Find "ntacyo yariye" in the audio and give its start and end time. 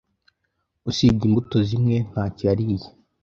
2.09-2.87